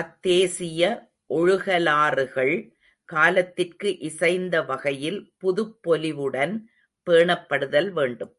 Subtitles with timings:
[0.00, 0.82] அத்தேசிய
[1.30, 2.54] ஒழுகலாறுகள்
[3.08, 6.54] காலத்திற்கு இசைந்த வகையில் புதுப்பொலிவுடன்
[7.06, 8.34] பேணப் படுதல் வேண்டும்.